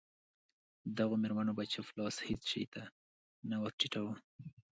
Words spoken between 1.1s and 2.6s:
مېرمنو به چپ لاس هېڅ